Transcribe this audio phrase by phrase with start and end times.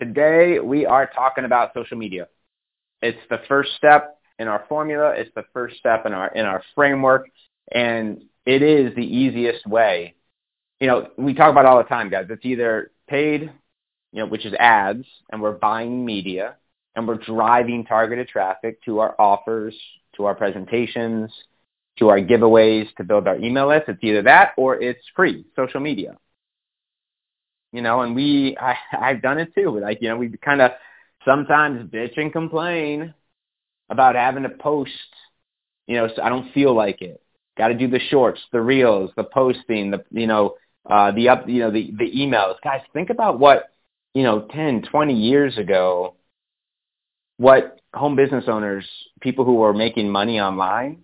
[0.00, 2.26] Today we are talking about social media.
[3.02, 5.12] It's the first step in our formula.
[5.14, 7.28] It's the first step in our in our framework,
[7.70, 10.14] and it is the easiest way.
[10.80, 12.28] You know, we talk about all the time, guys.
[12.30, 13.52] It's either paid,
[14.12, 16.56] you know, which is ads, and we're buying media,
[16.96, 19.74] and we're driving targeted traffic to our offers,
[20.16, 21.30] to our presentations,
[21.98, 23.88] to our giveaways to build our email list.
[23.88, 26.16] It's either that or it's free social media
[27.72, 29.78] you know, and we, I, I've done it too.
[29.80, 30.72] Like, you know, we kind of
[31.24, 33.14] sometimes bitch and complain
[33.88, 34.90] about having to post,
[35.86, 37.22] you know, so I don't feel like it.
[37.58, 40.54] Got to do the shorts, the reels, the posting, the, you know,
[40.88, 42.54] uh, the up, you know, the, the emails.
[42.62, 43.70] Guys, think about what,
[44.14, 46.14] you know, 10, 20 years ago,
[47.36, 48.86] what home business owners,
[49.20, 51.02] people who were making money online,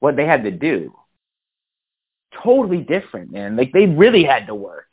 [0.00, 0.94] what they had to do.
[2.42, 3.56] Totally different, man.
[3.56, 4.86] Like they really had to work.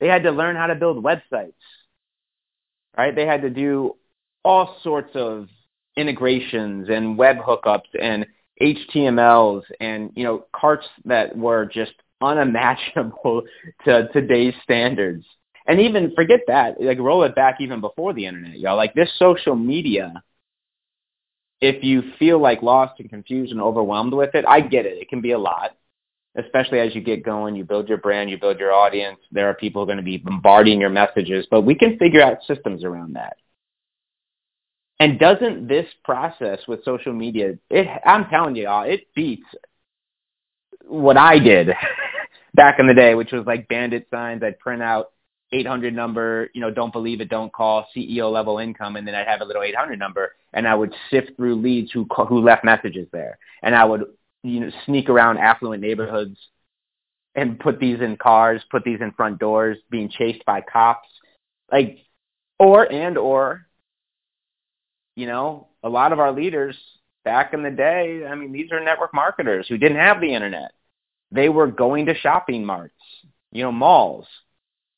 [0.00, 1.54] They had to learn how to build websites,
[2.96, 3.14] right?
[3.14, 3.96] They had to do
[4.44, 5.48] all sorts of
[5.96, 8.26] integrations and web hookups and
[8.60, 13.42] HTMLs and, you know, carts that were just unimaginable
[13.84, 15.24] to today's standards.
[15.66, 18.76] And even forget that, like roll it back even before the internet, y'all.
[18.76, 20.22] Like this social media,
[21.60, 24.98] if you feel like lost and confused and overwhelmed with it, I get it.
[24.98, 25.72] It can be a lot
[26.36, 29.18] especially as you get going, you build your brand, you build your audience.
[29.32, 32.22] There are people who are going to be bombarding your messages, but we can figure
[32.22, 33.36] out systems around that.
[34.98, 39.46] And doesn't this process with social media, it, I'm telling you, y'all, it beats
[40.86, 41.68] what I did
[42.54, 44.42] back in the day, which was like bandit signs.
[44.42, 45.12] I'd print out
[45.52, 49.28] 800 number, you know, don't believe it, don't call, CEO level income, and then I'd
[49.28, 53.06] have a little 800 number, and I would sift through leads who who left messages
[53.12, 54.04] there, and I would
[54.42, 56.38] you know, sneak around affluent neighborhoods
[57.34, 61.08] and put these in cars, put these in front doors, being chased by cops,
[61.70, 61.98] like,
[62.58, 63.66] or and or,
[65.14, 66.76] you know, a lot of our leaders
[67.24, 68.24] back in the day.
[68.26, 70.72] I mean, these are network marketers who didn't have the internet.
[71.30, 72.94] They were going to shopping marts,
[73.52, 74.26] you know, malls,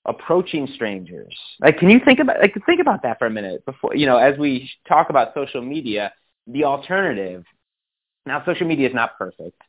[0.04, 1.36] approaching strangers.
[1.60, 4.18] Like, can you think about like think about that for a minute before you know,
[4.18, 6.12] as we talk about social media,
[6.46, 7.44] the alternative
[8.28, 9.60] now, social media is not perfect,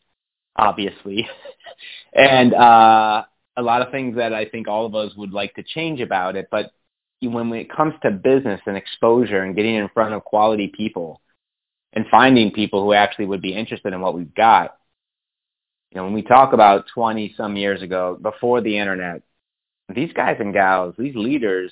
[0.55, 1.27] obviously,
[2.13, 3.23] and uh,
[3.57, 6.35] a lot of things that I think all of us would like to change about
[6.35, 6.49] it.
[6.51, 6.71] But
[7.21, 11.21] when it comes to business and exposure and getting in front of quality people
[11.93, 14.77] and finding people who actually would be interested in what we've got,
[15.91, 19.23] you know, when we talk about 20 some years ago, before the internet,
[19.93, 21.71] these guys and gals, these leaders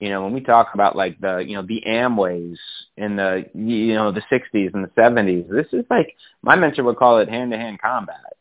[0.00, 2.58] you know, when we talk about like the, you know, the Amways
[2.96, 6.96] in the, you know, the 60s and the 70s, this is like, my mentor would
[6.96, 8.36] call it hand-to-hand combat.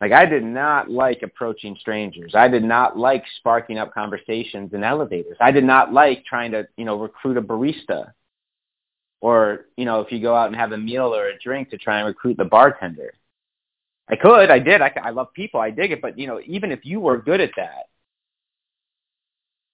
[0.00, 2.34] Like I did not like approaching strangers.
[2.34, 5.36] I did not like sparking up conversations in elevators.
[5.40, 8.12] I did not like trying to, you know, recruit a barista.
[9.22, 11.78] Or, you know, if you go out and have a meal or a drink to
[11.78, 13.14] try and recruit the bartender.
[14.08, 14.82] I could, I did.
[14.82, 15.60] I, I love people.
[15.60, 16.02] I dig it.
[16.02, 17.86] But, you know, even if you were good at that,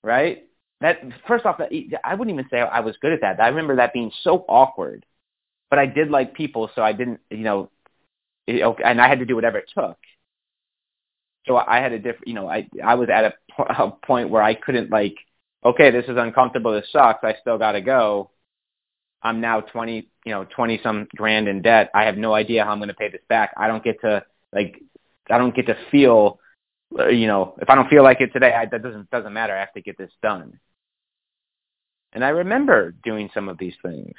[0.02, 0.44] right?
[0.80, 3.40] That first off, I wouldn't even say I was good at that.
[3.40, 5.06] I remember that being so awkward,
[5.70, 7.70] but I did like people, so I didn't, you know,
[8.48, 9.96] and I had to do whatever it took.
[11.46, 14.42] So I had a different, you know, I I was at a, a point where
[14.42, 15.14] I couldn't like,
[15.64, 18.30] okay, this is uncomfortable, this sucks, I still got to go.
[19.22, 21.90] I'm now 20, you know, 20 some grand in debt.
[21.94, 23.52] I have no idea how I'm going to pay this back.
[23.56, 24.82] I don't get to like,
[25.30, 26.40] I don't get to feel
[26.98, 29.54] Uh, you know, if I don't feel like it today, I, that doesn't doesn't matter.
[29.54, 30.58] I have to get this done.
[32.12, 34.14] And I remember doing some of these things.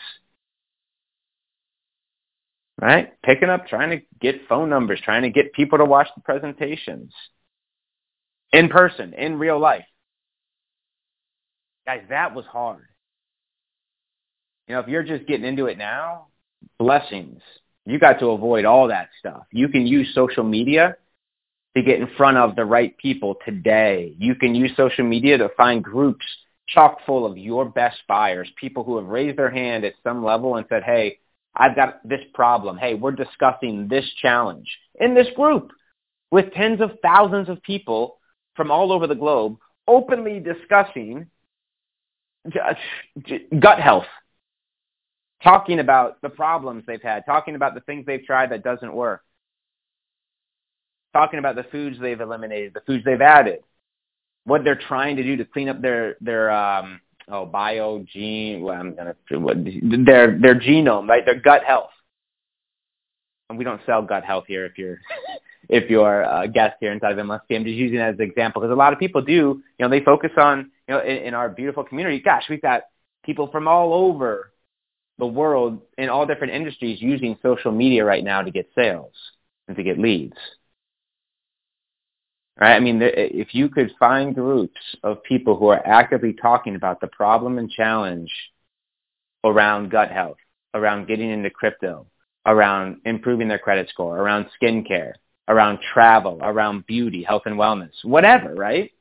[2.82, 3.14] Right?
[3.22, 7.14] Picking up, trying to get phone numbers, trying to get people to watch the presentations
[8.52, 9.86] in person, in real life.
[11.86, 12.86] Guys, that was hard.
[14.68, 16.28] You know, if you're just getting into it now,
[16.80, 17.42] blessings.
[17.86, 19.44] You got to avoid all that stuff.
[19.52, 20.96] You can use social media
[21.76, 24.16] to get in front of the right people today.
[24.18, 26.26] You can use social media to find groups
[26.68, 30.56] chock full of your best buyers, people who have raised their hand at some level
[30.56, 31.20] and said, hey,
[31.56, 32.78] I've got this problem.
[32.78, 34.68] Hey, we're discussing this challenge
[35.00, 35.72] in this group
[36.32, 38.18] with tens of thousands of people
[38.56, 41.28] from all over the globe openly discussing
[43.60, 44.06] gut health,
[45.44, 49.24] talking about the problems they've had, talking about the things they've tried that doesn't work,
[51.14, 53.60] talking about the foods they've eliminated, the foods they've added,
[54.46, 57.00] what they're trying to do to clean up their their um,
[57.30, 58.62] oh bio gene.
[58.62, 61.26] Well, I'm gonna their their genome, right?
[61.26, 61.92] Their gut health.
[63.50, 64.66] And we don't sell gut health here.
[64.66, 65.00] If you're
[65.70, 68.62] if you're a guest here inside of MLSP, I'm just using it as an example
[68.62, 69.32] because a lot of people do.
[69.32, 72.20] You know, they focus on you know in, in our beautiful community.
[72.20, 72.84] Gosh, we've got
[73.24, 74.52] people from all over
[75.20, 79.14] the world in all different industries using social media right now to get sales
[79.68, 80.36] and to get leads.
[82.60, 82.76] Right?
[82.76, 87.08] I mean, if you could find groups of people who are actively talking about the
[87.08, 88.32] problem and challenge
[89.44, 90.38] around gut health,
[90.74, 92.06] around getting into crypto,
[92.46, 95.14] around improving their credit score, around skincare,
[95.48, 98.92] around travel, around beauty, health and wellness, whatever, right?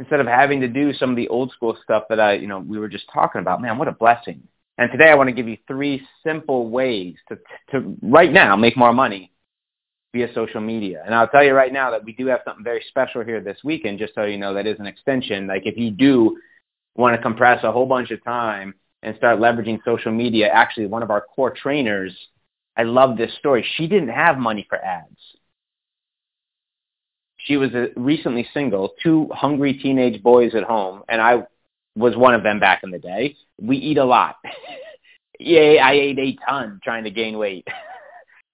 [0.00, 2.58] Instead of having to do some of the old school stuff that I, you know,
[2.58, 4.42] we were just talking about, man, what a blessing.
[4.76, 7.38] And today I want to give you three simple ways to,
[7.70, 9.30] to right now make more money
[10.14, 11.02] via social media.
[11.04, 13.58] And I'll tell you right now that we do have something very special here this
[13.64, 15.46] weekend, just so you know that is an extension.
[15.46, 16.38] Like if you do
[16.94, 21.02] want to compress a whole bunch of time and start leveraging social media, actually one
[21.02, 22.16] of our core trainers,
[22.76, 23.66] I love this story.
[23.76, 25.18] She didn't have money for ads.
[27.38, 31.42] She was uh, recently single, two hungry teenage boys at home, and I
[31.96, 33.36] was one of them back in the day.
[33.60, 34.36] We eat a lot.
[35.40, 37.66] Yay, I ate a ton trying to gain weight.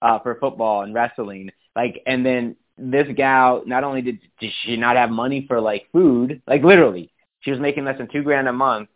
[0.01, 1.51] uh, for football and wrestling.
[1.75, 5.87] Like, and then this gal, not only did, did she not have money for like
[5.91, 7.11] food, like literally,
[7.41, 8.89] she was making less than two grand a month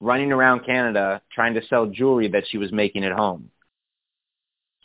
[0.00, 3.50] running around Canada trying to sell jewelry that she was making at home.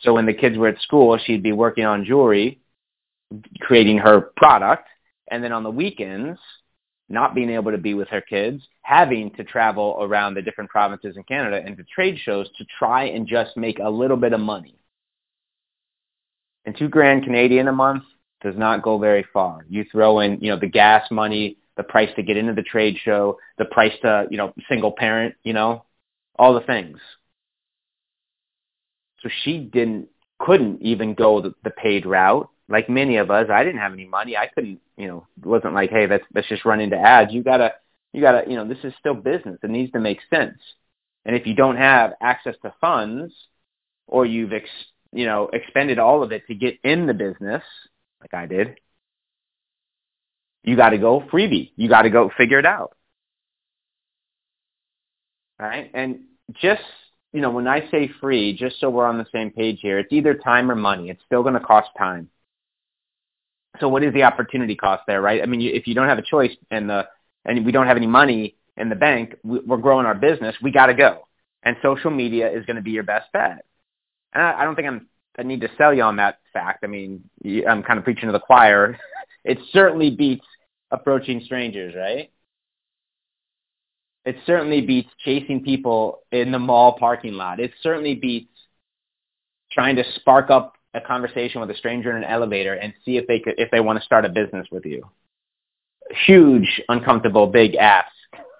[0.00, 2.60] So when the kids were at school, she'd be working on jewelry,
[3.60, 4.88] creating her product,
[5.30, 6.40] and then on the weekends,
[7.10, 11.16] not being able to be with her kids, having to travel around the different provinces
[11.16, 14.40] in Canada and to trade shows to try and just make a little bit of
[14.40, 14.79] money.
[16.70, 18.04] And two grand Canadian a month
[18.42, 19.66] does not go very far.
[19.68, 22.96] You throw in, you know, the gas money, the price to get into the trade
[23.02, 25.84] show, the price to, you know, single parent, you know,
[26.38, 26.98] all the things.
[29.20, 32.48] So she didn't, couldn't even go the, the paid route.
[32.68, 34.36] Like many of us, I didn't have any money.
[34.36, 37.32] I couldn't, you know, wasn't like, hey, let's let's just run into ads.
[37.32, 37.72] You gotta,
[38.12, 39.58] you gotta, you know, this is still business.
[39.60, 40.60] It needs to make sense.
[41.24, 43.34] And if you don't have access to funds,
[44.06, 44.68] or you've ex-
[45.12, 47.62] you know, expended all of it to get in the business,
[48.20, 48.78] like I did,
[50.62, 51.72] you got to go freebie.
[51.76, 52.96] You got to go figure it out.
[55.58, 55.90] Right?
[55.94, 56.20] And
[56.54, 56.82] just,
[57.32, 60.12] you know, when I say free, just so we're on the same page here, it's
[60.12, 61.10] either time or money.
[61.10, 62.28] It's still going to cost time.
[63.78, 65.42] So what is the opportunity cost there, right?
[65.42, 67.06] I mean, if you don't have a choice and the
[67.44, 70.86] and we don't have any money in the bank, we're growing our business, we got
[70.86, 71.26] to go.
[71.62, 73.64] And social media is going to be your best bet.
[74.32, 76.84] And I, I don't think I'm I need to sell you on that fact.
[76.84, 77.24] I mean,
[77.68, 78.98] I'm kind of preaching to the choir.
[79.44, 80.44] it certainly beats
[80.90, 82.30] approaching strangers, right?
[84.24, 87.58] It certainly beats chasing people in the mall parking lot.
[87.58, 88.52] It certainly beats
[89.72, 93.26] trying to spark up a conversation with a stranger in an elevator and see if
[93.26, 95.08] they could, if they want to start a business with you.
[96.26, 98.12] Huge, uncomfortable, big ask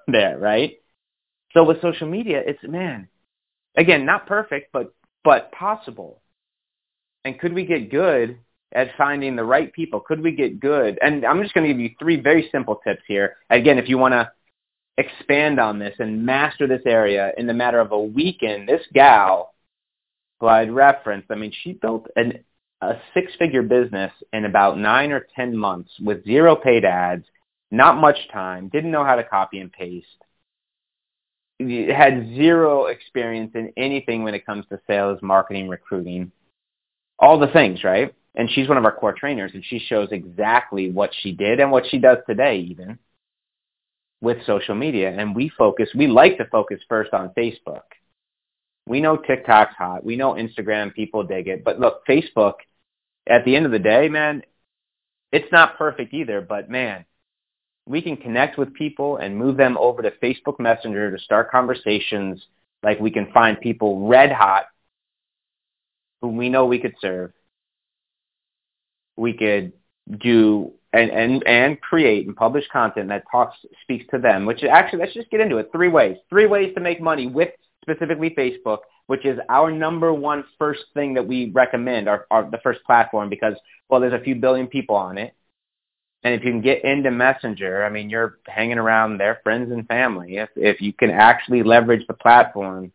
[0.06, 0.78] there, right?
[1.53, 3.08] So with social media, it's man,
[3.77, 6.20] again, not perfect, but but possible.
[7.24, 8.39] And could we get good
[8.72, 10.00] at finding the right people?
[10.00, 10.98] Could we get good?
[11.03, 13.36] And I'm just going to give you three very simple tips here.
[13.50, 14.31] Again, if you want to
[14.96, 19.55] expand on this and master this area in the matter of a weekend, this gal
[20.39, 22.44] who I'd referenced, I mean, she built an,
[22.81, 27.24] a six-figure business in about nine or ten months with zero paid ads,
[27.70, 30.06] not much time, didn't know how to copy and paste,
[31.93, 36.32] had zero experience in anything when it comes to sales, marketing, recruiting,
[37.19, 38.14] all the things, right?
[38.34, 41.70] And she's one of our core trainers, and she shows exactly what she did and
[41.70, 42.98] what she does today, even
[44.20, 45.10] with social media.
[45.10, 47.82] And we focus, we like to focus first on Facebook.
[48.86, 50.05] We know TikTok's hot.
[50.05, 51.64] We know Instagram, people dig it.
[51.64, 52.55] But look, Facebook,
[53.29, 54.43] at the end of the day, man,
[55.32, 56.40] it's not perfect either.
[56.40, 57.05] But man,
[57.87, 62.43] we can connect with people and move them over to Facebook Messenger to start conversations.
[62.82, 64.67] Like we can find people red hot
[66.20, 67.32] whom we know we could serve.
[69.17, 69.72] We could
[70.20, 75.01] do and, and, and create and publish content that talks, speaks to them, which actually,
[75.01, 75.70] let's just get into it.
[75.72, 76.17] Three ways.
[76.29, 77.51] Three ways to make money with
[77.82, 82.58] specifically Facebook, which is our number one first thing that we recommend, our, our, the
[82.58, 83.55] first platform, because,
[83.89, 85.34] well, there's a few billion people on it.
[86.22, 89.86] And if you can get into Messenger, I mean, you're hanging around their friends and
[89.86, 90.36] family.
[90.36, 92.93] If if you can actually leverage the platform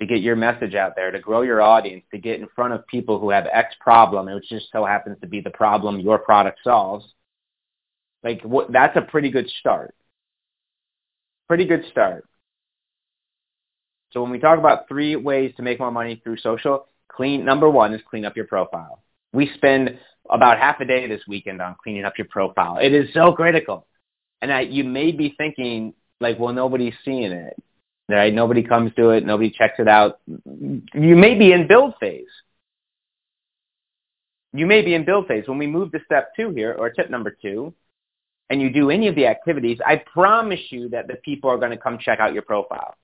[0.00, 2.86] to get your message out there, to grow your audience, to get in front of
[2.86, 6.58] people who have X problem, which just so happens to be the problem your product
[6.62, 7.04] solves,
[8.22, 9.94] like what, that's a pretty good start.
[11.48, 12.26] Pretty good start.
[14.12, 17.68] So when we talk about three ways to make more money through social, clean number
[17.68, 19.02] one is clean up your profile.
[19.32, 19.98] We spend
[20.30, 22.78] about half a day this weekend on cleaning up your profile.
[22.78, 23.86] It is so critical.
[24.42, 27.56] And I, you may be thinking like, well, nobody's seeing it.
[28.08, 28.32] Right?
[28.32, 29.26] Nobody comes to it.
[29.26, 30.20] Nobody checks it out.
[30.26, 32.28] You may be in build phase.
[34.52, 35.48] You may be in build phase.
[35.48, 37.74] When we move to step two here, or tip number two,
[38.48, 41.72] and you do any of the activities, I promise you that the people are going
[41.72, 42.94] to come check out your profile.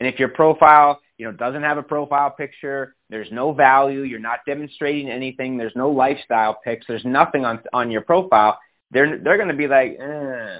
[0.00, 4.18] And if your profile, you know, doesn't have a profile picture, there's no value, you're
[4.18, 8.58] not demonstrating anything, there's no lifestyle pics, there's nothing on on your profile,
[8.90, 10.58] they're they're going to be like, eh,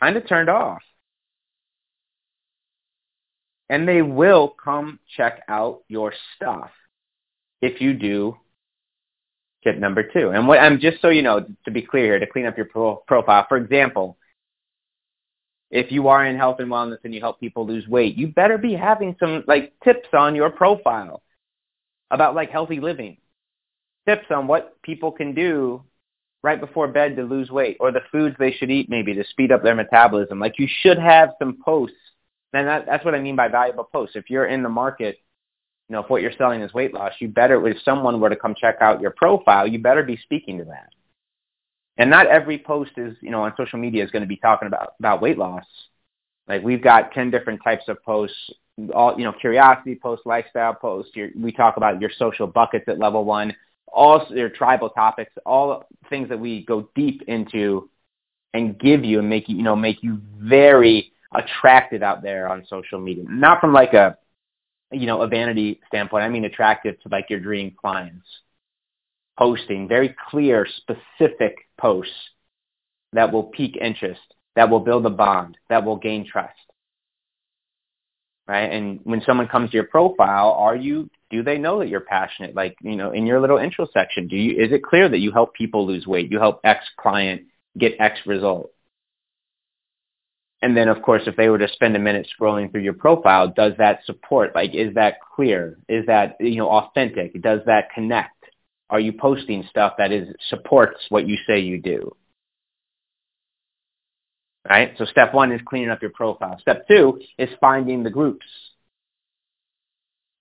[0.00, 0.80] kind of turned off
[3.70, 6.70] and they will come check out your stuff
[7.62, 8.36] if you do
[9.62, 10.30] tip number two.
[10.30, 12.66] And what I'm just so you know, to be clear here, to clean up your
[12.66, 13.46] pro- profile.
[13.48, 14.18] For example,
[15.70, 18.58] if you are in health and wellness and you help people lose weight, you better
[18.58, 21.22] be having some like tips on your profile
[22.10, 23.18] about like healthy living,
[24.06, 25.82] tips on what people can do
[26.42, 29.52] right before bed to lose weight or the foods they should eat maybe to speed
[29.52, 30.40] up their metabolism.
[30.40, 31.96] Like you should have some posts
[32.52, 34.16] then that, that's what I mean by valuable posts.
[34.16, 35.18] If you're in the market,
[35.88, 38.36] you know, if what you're selling is weight loss, you better, if someone were to
[38.36, 40.90] come check out your profile, you better be speaking to that.
[42.00, 44.66] And not every post is, you know, on social media is going to be talking
[44.66, 45.66] about, about weight loss.
[46.48, 48.34] Like we've got 10 different types of posts,
[48.94, 51.14] all, you know, curiosity posts, lifestyle posts.
[51.14, 53.54] Your, we talk about your social buckets at level one,
[53.86, 57.90] all your tribal topics, all things that we go deep into
[58.54, 62.64] and give you and make you, you know, make you very attractive out there on
[62.66, 63.24] social media.
[63.28, 64.16] Not from like a,
[64.90, 66.24] you know, a vanity standpoint.
[66.24, 68.26] I mean attractive to like your dream clients.
[69.38, 72.12] Posting very clear, specific posts
[73.12, 74.20] that will pique interest,
[74.56, 76.54] that will build a bond, that will gain trust.
[78.46, 78.70] Right?
[78.70, 82.56] And when someone comes to your profile, are you do they know that you're passionate?
[82.56, 85.30] Like, you know, in your little intro section, do you is it clear that you
[85.30, 86.30] help people lose weight?
[86.30, 87.42] You help X client
[87.78, 88.72] get X result?
[90.62, 93.48] And then, of course, if they were to spend a minute scrolling through your profile,
[93.48, 94.54] does that support?
[94.54, 95.78] Like, is that clear?
[95.88, 97.40] Is that, you know, authentic?
[97.40, 98.39] Does that connect?
[98.90, 102.14] Are you posting stuff that is supports what you say you do?
[104.68, 104.94] Right?
[104.98, 106.58] So step one is cleaning up your profile.
[106.60, 108.46] Step two is finding the groups.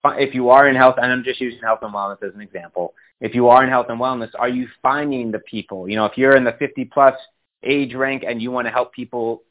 [0.03, 2.94] If you are in health, and I'm just using health and wellness as an example.
[3.22, 5.89] If you are in health and wellness, are you finding the people?
[5.89, 7.15] You know, if you're in the 50 plus
[7.63, 9.44] age rank and you want to help people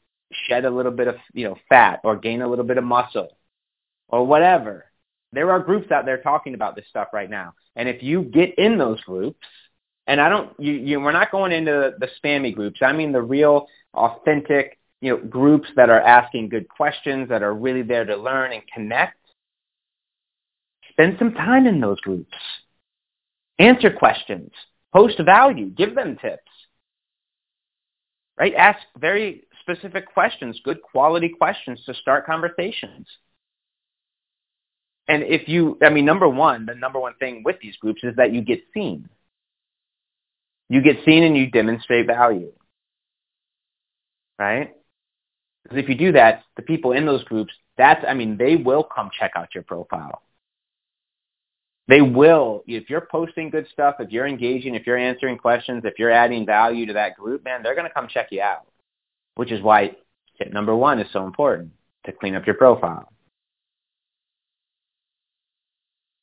[0.47, 3.29] shed a little bit of you know fat or gain a little bit of muscle
[4.09, 4.87] or whatever.
[5.33, 7.55] There are groups out there talking about this stuff right now.
[7.77, 9.47] And if you get in those groups,
[10.07, 12.81] and I don't, you, you, we're not going into the spammy groups.
[12.83, 17.55] I mean the real, authentic, you know, groups that are asking good questions, that are
[17.55, 19.19] really there to learn and connect.
[20.91, 22.35] Spend some time in those groups.
[23.59, 24.51] Answer questions.
[24.95, 25.67] Post value.
[25.67, 26.43] Give them tips.
[28.39, 28.55] Right?
[28.55, 33.07] Ask very specific questions, good quality questions to start conversations.
[35.09, 38.15] And if you, I mean, number one, the number one thing with these groups is
[38.17, 39.09] that you get seen.
[40.69, 42.53] You get seen and you demonstrate value.
[44.39, 44.75] Right?
[45.63, 48.85] Because if you do that, the people in those groups, that's, I mean, they will
[48.85, 50.23] come check out your profile.
[51.89, 55.95] They will, if you're posting good stuff, if you're engaging, if you're answering questions, if
[55.99, 58.67] you're adding value to that group, man, they're going to come check you out
[59.39, 59.95] which is why
[60.37, 61.71] tip number one is so important
[62.05, 63.09] to clean up your profile.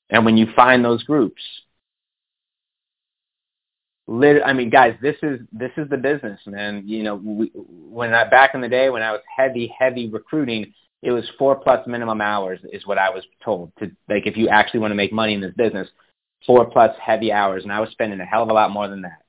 [0.10, 1.42] And when you find those groups,
[4.08, 6.84] I mean, guys, this is this is the business, man.
[6.86, 10.74] You know, we, when I back in the day when I was heavy, heavy recruiting,
[11.02, 14.48] it was four plus minimum hours is what I was told to like if you
[14.50, 15.88] actually want to make money in this business,
[16.46, 19.02] four plus heavy hours, and I was spending a hell of a lot more than
[19.02, 19.25] that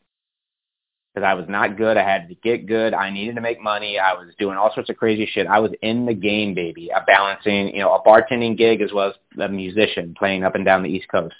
[1.17, 1.97] because I was not good.
[1.97, 2.93] I had to get good.
[2.93, 3.99] I needed to make money.
[3.99, 5.47] I was doing all sorts of crazy shit.
[5.47, 6.91] I was in the game, baby.
[6.95, 10.65] A balancing, you know, a bartending gig as well as a musician playing up and
[10.65, 11.35] down the East Coast.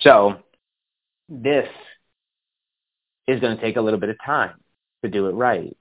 [0.00, 0.36] So
[1.30, 1.66] this
[3.26, 4.60] is going to take a little bit of time
[5.02, 5.74] to do it right.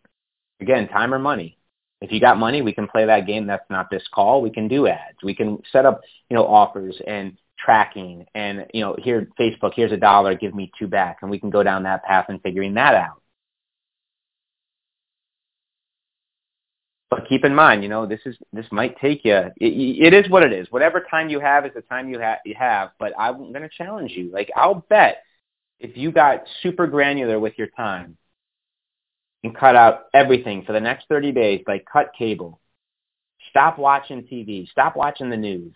[0.62, 1.58] Again, time or money.
[2.00, 3.48] If you got money, we can play that game.
[3.48, 4.42] That's not this call.
[4.42, 5.18] We can do ads.
[5.24, 6.00] We can set up,
[6.30, 10.72] you know, offers and tracking and, you know, here, Facebook, here's a dollar, give me
[10.80, 11.18] two back.
[11.22, 13.22] And we can go down that path and figuring that out.
[17.10, 19.36] But keep in mind, you know, this is this might take you.
[19.60, 20.68] It, it is what it is.
[20.70, 22.92] Whatever time you have is the time you, ha- you have.
[23.00, 24.30] But I'm going to challenge you.
[24.32, 25.24] Like I'll bet
[25.80, 28.18] if you got super granular with your time
[29.44, 32.60] and cut out everything for the next 30 days, like cut cable,
[33.50, 35.74] stop watching TV, stop watching the news,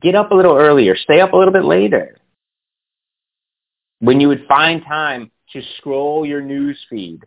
[0.00, 2.16] get up a little earlier, stay up a little bit later.
[4.00, 7.22] When you would find time to scroll your news feed,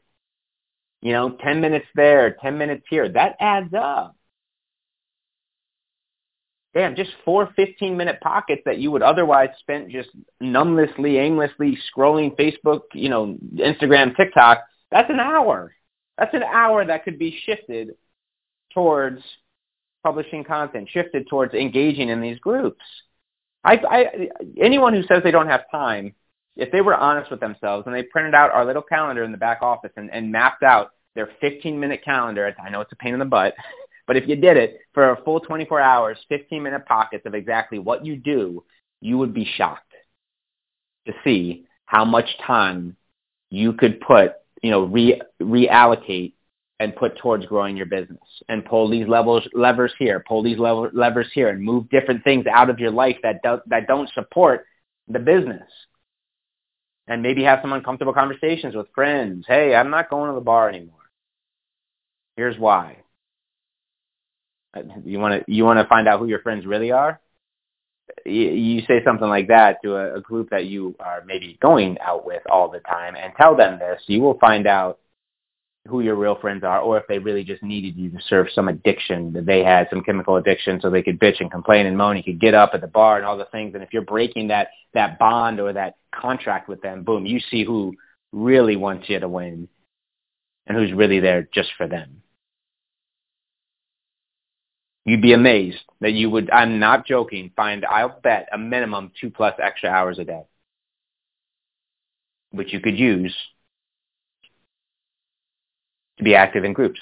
[1.02, 4.16] you know, 10 minutes there, 10 minutes here, that adds up.
[6.74, 10.10] Damn, just four 15-minute pockets that you would otherwise spend just
[10.44, 14.60] numblessly, aimlessly scrolling Facebook, you know, Instagram, TikTok,
[14.92, 15.74] that's an hour.
[16.18, 17.92] That's an hour that could be shifted
[18.74, 19.22] towards
[20.06, 22.84] publishing content, shifted towards engaging in these groups.
[23.64, 24.30] I, I,
[24.62, 26.14] anyone who says they don't have time,
[26.56, 29.38] if they were honest with themselves and they printed out our little calendar in the
[29.40, 33.20] back office and, and mapped out their 15-minute calendar, I know it's a pain in
[33.20, 33.56] the butt,
[34.08, 38.06] but if you did it for a full 24 hours, 15-minute pockets of exactly what
[38.06, 38.64] you do,
[39.02, 39.92] you would be shocked
[41.08, 42.96] to see how much time
[43.50, 46.34] you could put, you know, re- reallocate
[46.80, 50.92] and put towards growing your business and pull these levels, levers here, pull these lever,
[50.94, 54.66] levers here and move different things out of your life that, do, that don't support
[55.08, 55.70] the business.
[57.08, 59.46] And maybe have some uncomfortable conversations with friends.
[59.48, 60.96] Hey, I'm not going to the bar anymore.
[62.36, 62.98] Here's why.
[64.76, 67.20] Uh, you want to you want to find out who your friends really are?
[68.26, 72.26] You say something like that to a, a group that you are maybe going out
[72.26, 74.02] with all the time, and tell them this.
[74.08, 75.00] You will find out
[75.88, 78.68] who your real friends are or if they really just needed you to serve some
[78.68, 82.18] addiction that they had some chemical addiction so they could bitch and complain and moan
[82.18, 83.76] you could get up at the bar and all the things.
[83.76, 87.64] And if you're breaking that that bond or that contract with them boom you see
[87.64, 87.94] who
[88.32, 89.68] really wants you to win
[90.66, 92.22] and who's really there just for them.
[95.06, 99.30] You'd be amazed that you would i'm not joking find i'll bet a minimum two
[99.30, 100.42] plus extra hours a day
[102.52, 103.36] which you could use
[106.18, 107.00] to be active in groups,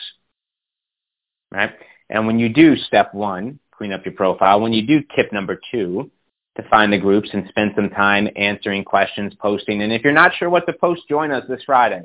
[1.51, 1.71] right?
[2.09, 5.59] And when you do step one, clean up your profile, when you do tip number
[5.71, 6.11] two,
[6.55, 9.81] to find the groups and spend some time answering questions, posting.
[9.81, 12.03] And if you're not sure what to post, join us this Friday.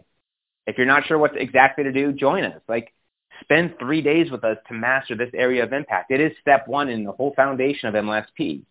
[0.66, 2.60] If you're not sure what exactly to do, join us.
[2.68, 2.92] Like,
[3.42, 6.10] spend three days with us to master this area of impact.
[6.10, 8.62] It is step one in the whole foundation of MLSP.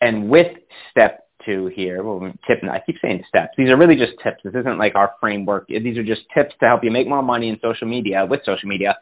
[0.00, 0.56] And with
[0.90, 2.02] step to here.
[2.02, 2.60] Well, tip.
[2.64, 3.54] I keep saying steps.
[3.56, 4.42] These are really just tips.
[4.44, 5.68] This isn't like our framework.
[5.68, 8.68] These are just tips to help you make more money in social media with social
[8.68, 8.98] media.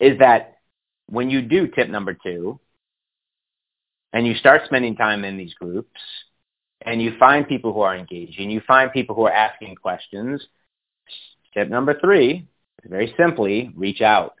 [0.00, 0.58] Is that
[1.08, 2.58] when you do tip number two,
[4.12, 6.00] and you start spending time in these groups,
[6.82, 10.42] and you find people who are engaging, you find people who are asking questions.
[11.54, 12.46] Tip number three,
[12.84, 14.34] very simply, reach out.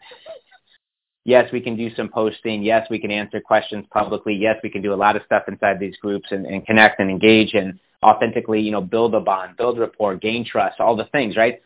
[1.26, 2.62] Yes, we can do some posting.
[2.62, 4.32] Yes, we can answer questions publicly.
[4.32, 7.10] Yes, we can do a lot of stuff inside these groups and, and connect and
[7.10, 11.36] engage and authentically, you know, build a bond, build rapport, gain trust, all the things,
[11.36, 11.60] right?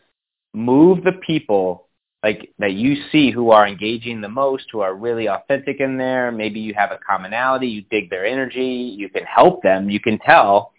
[0.55, 1.87] Move the people
[2.23, 6.31] like that you see who are engaging the most, who are really authentic in there.
[6.31, 10.17] Maybe you have a commonality, you dig their energy, you can help them, you can
[10.17, 10.73] tell.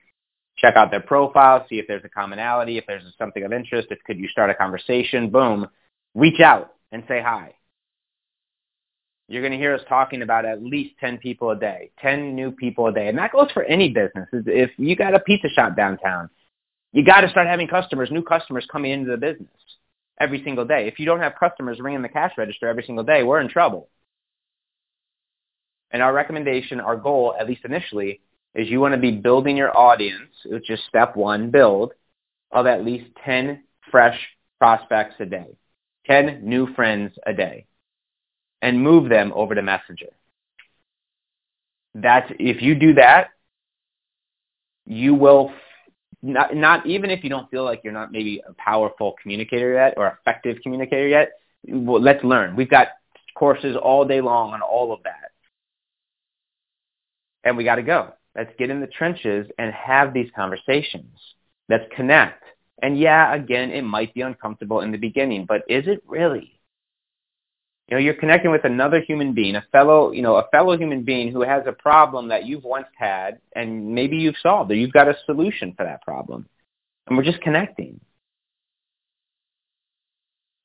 [0.56, 4.02] Check out their profile, see if there's a commonality, if there's something of interest, if
[4.02, 5.68] could you start a conversation, boom.
[6.16, 7.54] Reach out and say hi
[9.28, 12.50] you're going to hear us talking about at least 10 people a day, 10 new
[12.50, 13.08] people a day.
[13.08, 14.28] And that goes for any business.
[14.32, 16.28] If you got a pizza shop downtown,
[16.92, 19.48] you got to start having customers, new customers coming into the business
[20.20, 20.86] every single day.
[20.86, 23.88] If you don't have customers ringing the cash register every single day, we're in trouble.
[25.90, 28.20] And our recommendation, our goal, at least initially,
[28.54, 31.92] is you want to be building your audience, which is step one, build,
[32.50, 34.18] of at least 10 fresh
[34.58, 35.56] prospects a day,
[36.06, 37.66] 10 new friends a day
[38.62, 40.10] and move them over to Messenger.
[41.94, 43.28] That's if you do that,
[44.86, 45.52] you will
[46.22, 49.94] not, not even if you don't feel like you're not maybe a powerful communicator yet
[49.96, 51.32] or effective communicator yet.
[51.66, 52.56] Well, let's learn.
[52.56, 52.88] We've got
[53.34, 55.32] courses all day long on all of that,
[57.44, 58.12] and we got to go.
[58.34, 61.18] Let's get in the trenches and have these conversations.
[61.68, 62.42] Let's connect.
[62.80, 66.58] And yeah, again, it might be uncomfortable in the beginning, but is it really?
[67.88, 71.02] You know, you're connecting with another human being, a fellow, you know, a fellow human
[71.02, 74.92] being who has a problem that you've once had and maybe you've solved or you've
[74.92, 76.46] got a solution for that problem.
[77.06, 78.00] And we're just connecting.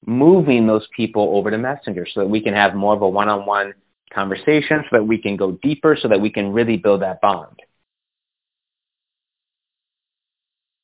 [0.05, 3.73] Moving those people over to Messenger so that we can have more of a one-on-one
[4.13, 7.59] conversation so that we can go deeper so that we can really build that bond.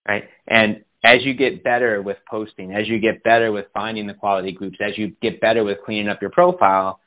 [0.05, 0.25] Right?
[0.47, 4.51] And as you get better with posting, as you get better with finding the quality
[4.51, 6.99] groups, as you get better with cleaning up your profile,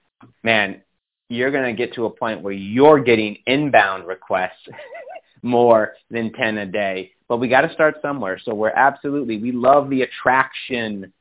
[0.43, 0.83] man,
[1.29, 4.69] you're going to get to a point where you're getting inbound requests
[5.43, 7.13] more than 10 a day.
[7.29, 8.39] But we got to start somewhere.
[8.45, 11.13] So we're absolutely, we love the attraction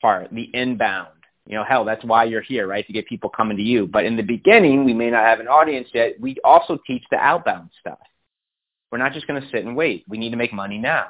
[0.00, 1.08] part, the inbound.
[1.46, 2.86] You know, hell, that's why you're here, right?
[2.86, 3.86] To get people coming to you.
[3.86, 6.18] But in the beginning, we may not have an audience yet.
[6.18, 7.98] We also teach the outbound stuff.
[8.90, 10.04] We're not just going to sit and wait.
[10.08, 11.08] We need to make money now.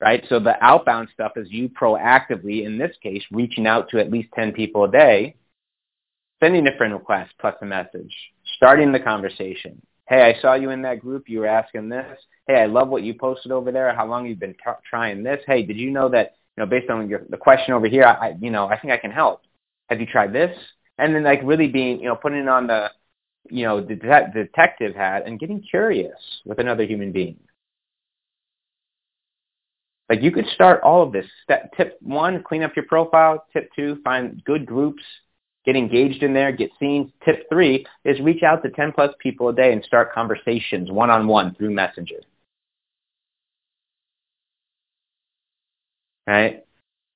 [0.00, 0.24] Right?
[0.28, 4.28] So the outbound stuff is you proactively, in this case, reaching out to at least
[4.34, 5.34] 10 people a day,
[6.40, 8.14] sending a friend request plus a message,
[8.56, 9.82] starting the conversation.
[10.08, 11.28] Hey, I saw you in that group.
[11.28, 12.18] You were asking this.
[12.46, 13.94] Hey, I love what you posted over there.
[13.94, 15.40] How long you've been t- trying this?
[15.46, 18.34] Hey, did you know that you know, based on your, the question over here, I,
[18.40, 19.42] you know, I think I can help.
[19.90, 20.56] Have you tried this?
[20.98, 22.90] And then like really being, you know, putting on the,
[23.48, 27.38] you know, the det- detective hat and getting curious with another human being.
[30.08, 31.26] Like you could start all of this.
[31.44, 33.44] Step, tip one, clean up your profile.
[33.52, 35.02] Tip two, find good groups,
[35.66, 37.12] get engaged in there, get seen.
[37.24, 41.54] Tip three is reach out to 10 plus people a day and start conversations one-on-one
[41.56, 42.20] through Messenger.
[46.28, 46.64] right?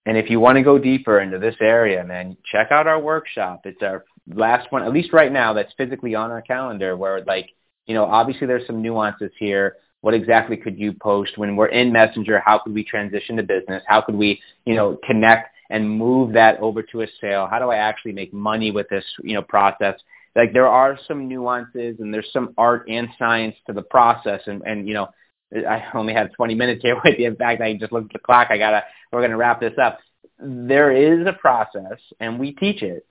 [0.06, 3.60] And if you want to go deeper into this area, man, check out our workshop.
[3.64, 7.50] It's our last one, at least right now, that's physically on our calendar where like,
[7.86, 9.76] you know, obviously there's some nuances here.
[10.02, 12.42] What exactly could you post when we're in Messenger?
[12.44, 13.82] How could we transition to business?
[13.86, 17.46] How could we, you know, connect and move that over to a sale?
[17.48, 19.94] How do I actually make money with this, you know, process?
[20.34, 24.62] Like there are some nuances and there's some art and science to the process and,
[24.66, 25.08] and you know,
[25.54, 27.28] I only have 20 minutes here with you.
[27.28, 28.48] In fact, I just looked at the clock.
[28.50, 30.00] I gotta, we're to wrap this up.
[30.38, 33.06] There is a process, and we teach it.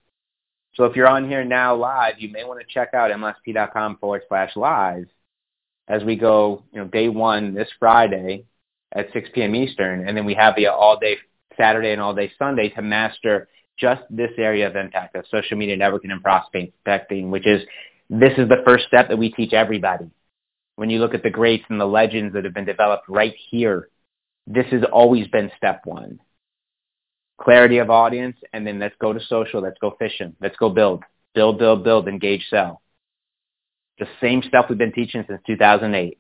[0.74, 4.24] So if you're on here now live, you may want to check out msp.com forward
[4.28, 5.06] slash live
[5.88, 8.46] as we go, you know, day one this Friday
[8.94, 9.56] at 6 p.m.
[9.56, 11.18] Eastern, and then we have the all day
[11.58, 15.78] Saturday and all day Sunday to master just this area of impact of social media
[15.78, 17.62] networking and prospecting, which is
[18.10, 20.10] this is the first step that we teach everybody
[20.82, 23.90] when you look at the greats and the legends that have been developed right here,
[24.48, 26.20] this has always been step one.
[27.40, 31.04] Clarity of audience, and then let's go to social, let's go fishing, let's go build.
[31.36, 32.81] Build, build, build, engage, sell.
[34.02, 36.18] The same stuff we've been teaching since 2008.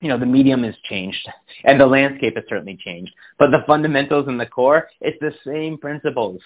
[0.00, 1.28] You know, the medium has changed,
[1.64, 3.12] and the landscape has certainly changed.
[3.38, 6.40] But the fundamentals and the core, it's the same principles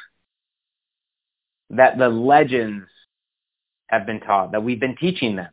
[1.70, 2.86] that the legends
[3.88, 5.50] have been taught, that we've been teaching them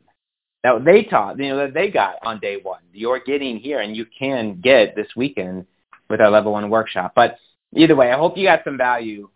[0.64, 2.82] that they taught, you know, that they got on day one.
[2.94, 5.66] You're getting here, and you can get this weekend
[6.10, 7.14] with our level one workshop.
[7.16, 7.38] But
[7.76, 9.30] either way, I hope you got some value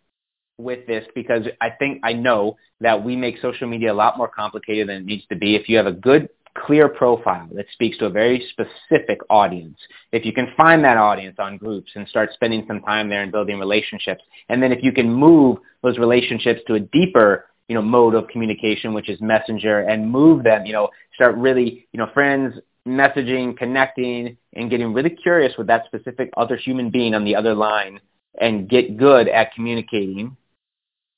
[0.57, 4.27] with this because I think I know that we make social media a lot more
[4.27, 5.55] complicated than it needs to be.
[5.55, 9.77] If you have a good, clear profile that speaks to a very specific audience,
[10.11, 13.31] if you can find that audience on groups and start spending some time there and
[13.31, 17.81] building relationships, and then if you can move those relationships to a deeper you know,
[17.81, 22.07] mode of communication, which is messenger, and move them, you know, start really, you know,
[22.13, 22.53] friends,
[22.87, 27.55] messaging, connecting, and getting really curious with that specific other human being on the other
[27.55, 27.99] line
[28.39, 30.35] and get good at communicating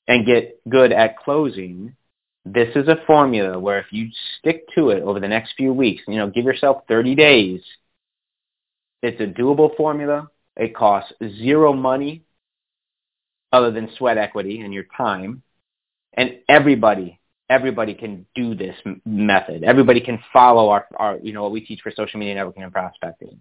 [0.08, 1.94] and get good at closing,
[2.44, 6.02] this is a formula where if you stick to it over the next few weeks,
[6.08, 7.60] you know, give yourself 30 days,
[9.02, 10.28] it's a doable formula.
[10.56, 12.24] It costs zero money
[13.52, 15.42] other than sweat equity and your time
[16.14, 17.18] and everybody
[17.50, 19.64] everybody can do this method.
[19.64, 22.72] Everybody can follow our, our, you know, what we teach for social media networking and
[22.72, 23.38] prospecting.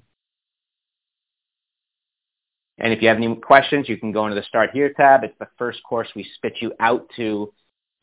[2.80, 5.24] And if you have any questions, you can go into the Start Here tab.
[5.24, 7.52] It's the first course we spit you out to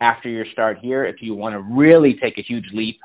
[0.00, 1.04] after your Start Here.
[1.04, 2.98] If you want to really take a huge leap,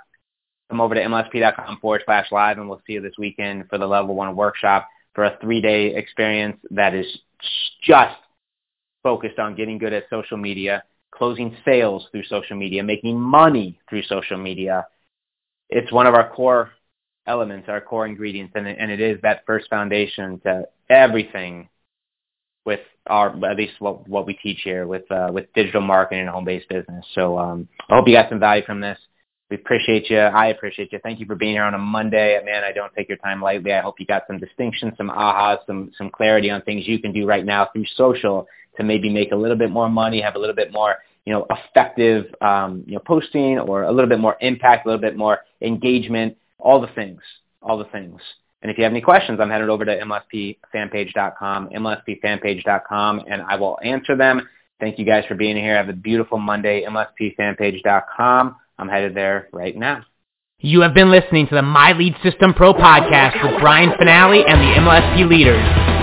[0.69, 3.88] come over to mlsp.com forward slash live, and we'll see you this weekend for the
[3.88, 7.05] Level 1 workshop for a three-day experience that is
[7.84, 8.15] just
[9.03, 14.03] focused on getting good at social media closing sales through social media, making money through
[14.03, 14.88] social media.
[15.69, 16.71] It's one of our core
[17.29, 21.69] elements, our core ingredients, and it, and it is that first foundation to everything
[22.65, 26.29] with our at least what what we teach here with uh, with digital marketing and
[26.29, 27.05] home based business.
[27.15, 28.97] So um, I hope you got some value from this.
[29.49, 30.19] We appreciate you.
[30.19, 30.99] I appreciate you.
[31.01, 32.39] Thank you for being here on a Monday.
[32.43, 33.73] Man, I don't take your time lightly.
[33.73, 37.13] I hope you got some distinction, some ahas, some some clarity on things you can
[37.13, 40.39] do right now through social to maybe make a little bit more money, have a
[40.39, 44.35] little bit more you know, effective, um, you know, posting or a little bit more
[44.41, 47.21] impact, a little bit more engagement, all the things,
[47.61, 48.21] all the things.
[48.61, 53.79] And if you have any questions, I'm headed over to mlspfanpage.com, mlspfanpage.com, and I will
[53.83, 54.47] answer them.
[54.79, 55.75] Thank you guys for being here.
[55.75, 58.55] Have a beautiful Monday, MLSPfanpage.com.
[58.77, 60.03] I'm headed there right now.
[60.59, 64.59] You have been listening to the My Lead System Pro podcast with Brian Fanale and
[64.59, 65.98] the MLSP leaders.